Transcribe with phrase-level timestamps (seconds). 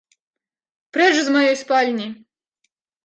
[0.97, 2.07] Прэч з маёй спальні!